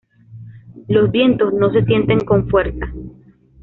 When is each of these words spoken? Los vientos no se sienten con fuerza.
Los 0.87 1.11
vientos 1.11 1.53
no 1.53 1.71
se 1.71 1.85
sienten 1.85 2.21
con 2.21 2.49
fuerza. 2.49 2.91